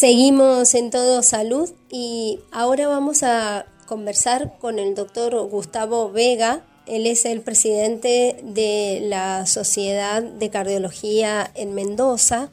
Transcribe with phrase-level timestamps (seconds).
[0.00, 6.62] Seguimos en Todo Salud y ahora vamos a conversar con el doctor Gustavo Vega.
[6.86, 12.48] Él es el presidente de la Sociedad de Cardiología en Mendoza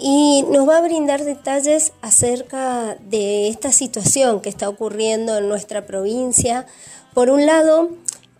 [0.00, 5.86] y nos va a brindar detalles acerca de esta situación que está ocurriendo en nuestra
[5.86, 6.66] provincia.
[7.14, 7.90] Por un lado,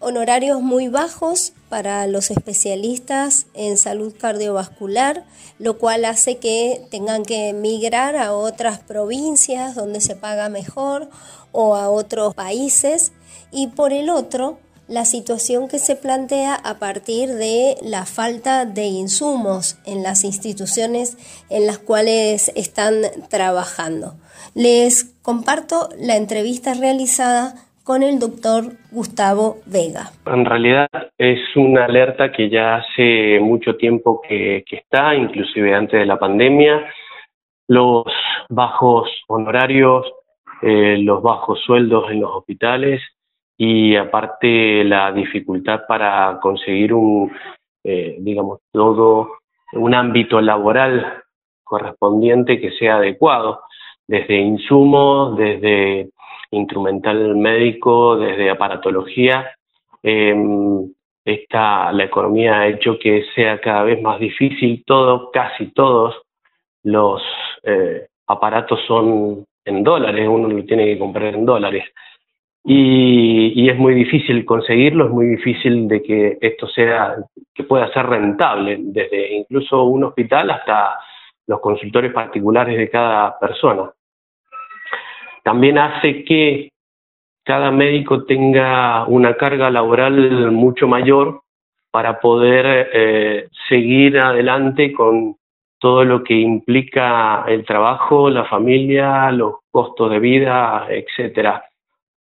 [0.00, 5.24] honorarios muy bajos para los especialistas en salud cardiovascular,
[5.58, 11.10] lo cual hace que tengan que migrar a otras provincias donde se paga mejor
[11.52, 13.12] o a otros países.
[13.52, 18.86] Y por el otro, la situación que se plantea a partir de la falta de
[18.86, 21.16] insumos en las instituciones
[21.48, 24.16] en las cuales están trabajando.
[24.54, 30.12] Les comparto la entrevista realizada con el doctor Gustavo Vega.
[30.24, 30.86] En realidad
[31.18, 36.88] es una alerta que ya hace mucho tiempo que, está, inclusive antes de la pandemia.
[37.66, 38.04] Los
[38.48, 40.06] bajos honorarios,
[40.62, 43.02] eh, los bajos sueldos en los hospitales
[43.58, 47.32] y aparte la dificultad para conseguir un,
[47.82, 49.32] eh, digamos, todo
[49.72, 51.24] un ámbito laboral
[51.64, 53.62] correspondiente que sea adecuado,
[54.06, 56.10] desde insumos, desde
[56.50, 59.50] instrumental médico, desde aparatología.
[60.02, 60.34] Eh,
[61.24, 66.16] esta, la economía ha hecho que sea cada vez más difícil todo, casi todos
[66.82, 67.22] los
[67.62, 71.84] eh, aparatos son en dólares, uno lo tiene que comprar en dólares.
[72.64, 77.16] Y, es muy difícil conseguirlo, es muy difícil de que esto sea,
[77.54, 80.98] que pueda ser rentable, desde incluso un hospital hasta
[81.46, 83.90] los consultores particulares de cada persona
[85.42, 86.70] también hace que
[87.44, 91.40] cada médico tenga una carga laboral mucho mayor
[91.90, 95.36] para poder eh, seguir adelante con
[95.80, 101.64] todo lo que implica el trabajo, la familia, los costos de vida, etcétera.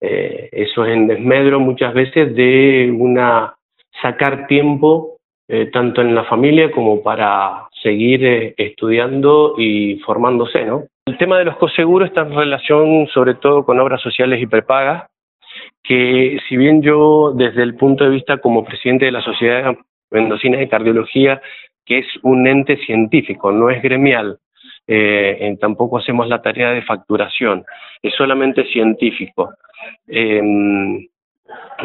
[0.00, 3.54] Eh, eso es en desmedro muchas veces de una
[4.00, 10.86] sacar tiempo eh, tanto en la familia como para seguir estudiando y formándose, ¿no?
[11.04, 15.10] El tema de los coseguros está en relación sobre todo con obras sociales y prepagas,
[15.82, 19.74] que si bien yo desde el punto de vista como presidente de la Sociedad
[20.12, 21.42] Mendocina de Cardiología,
[21.84, 24.38] que es un ente científico, no es gremial,
[24.86, 27.64] eh, tampoco hacemos la tarea de facturación,
[28.00, 29.54] es solamente científico.
[30.06, 31.08] Em,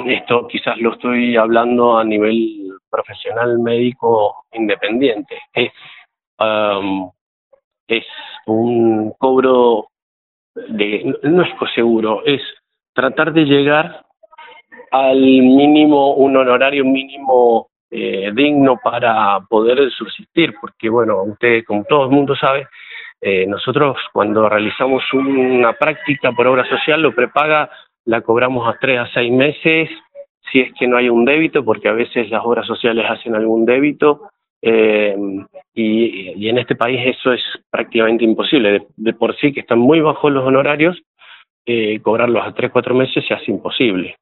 [0.06, 5.40] esto quizás lo estoy hablando a nivel profesional médico independiente.
[7.88, 8.06] Es
[8.46, 9.88] un cobro
[10.56, 12.42] de, no es seguro, es
[12.94, 14.06] tratar de llegar
[14.92, 22.06] al mínimo, un honorario mínimo eh, digno para poder subsistir, porque bueno, usted como todo
[22.06, 22.68] el mundo sabe,
[23.22, 27.70] eh, nosotros cuando realizamos una práctica por obra social, lo prepaga,
[28.06, 29.90] la cobramos a tres a seis meses,
[30.52, 33.66] si es que no hay un débito, porque a veces las obras sociales hacen algún
[33.66, 34.30] débito,
[34.62, 35.16] eh,
[35.74, 38.88] y, en este país eso es prácticamente imposible.
[38.96, 40.98] De, por sí que están muy bajos los honorarios,
[41.66, 44.16] eh, cobrarlos a tres, cuatro meses se hace imposible.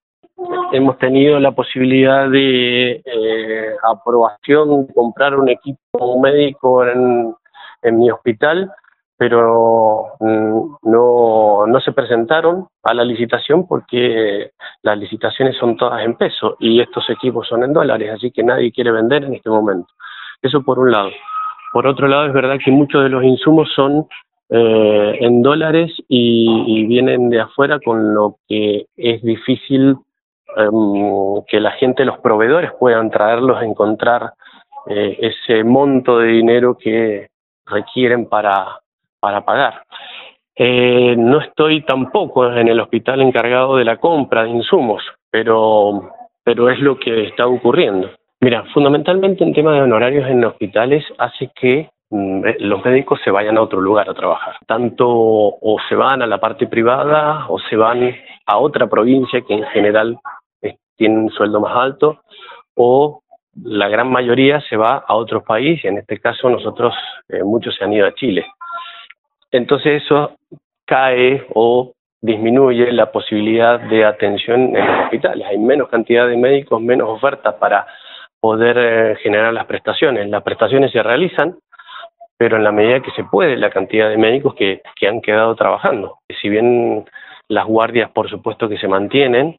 [0.73, 7.33] Hemos tenido la posibilidad de eh, aprobación de comprar un equipo médico en,
[7.83, 8.69] en mi hospital,
[9.17, 16.15] pero mm, no, no se presentaron a la licitación porque las licitaciones son todas en
[16.15, 19.87] peso y estos equipos son en dólares, así que nadie quiere vender en este momento.
[20.41, 21.09] Eso por un lado.
[21.71, 24.07] Por otro lado, es verdad que muchos de los insumos son
[24.49, 29.97] eh, en dólares y, vienen de afuera, con lo que es difícil
[30.55, 34.33] em, que la gente, los proveedores puedan traerlos, encontrar
[34.87, 37.27] eh, ese monto de dinero que
[37.65, 38.79] requieren para,
[39.19, 39.83] para pagar.
[40.55, 46.11] Eh, no estoy tampoco en el hospital encargado de la compra de insumos, pero,
[46.43, 48.11] pero es lo que está ocurriendo.
[48.41, 53.31] Mira, fundamentalmente en tema de honorarios en hospitales hace que mm, eh, los médicos se
[53.31, 54.55] vayan a otro lugar a trabajar.
[54.67, 58.15] Tanto o se van a la parte privada o se van
[58.45, 60.17] a otra provincia que en general
[60.95, 62.21] tiene un sueldo más alto
[62.75, 63.21] o
[63.63, 66.93] la gran mayoría se va a otros países, en este caso nosotros
[67.29, 68.45] eh, muchos se han ido a Chile.
[69.51, 70.33] Entonces eso
[70.85, 75.47] cae o disminuye la posibilidad de atención en los hospitales.
[75.47, 77.85] Hay menos cantidad de médicos, menos ofertas para
[78.45, 80.29] poder eh, generar las prestaciones.
[80.29, 81.55] Las prestaciones se realizan,
[82.37, 85.55] pero en la medida que se puede, la cantidad de médicos que, que han quedado
[85.55, 86.19] trabajando.
[86.39, 87.05] Si bien
[87.47, 89.57] las guardias, por supuesto que se mantienen,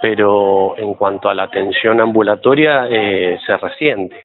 [0.00, 4.22] pero en cuanto a la atención ambulatoria, eh, se resiente.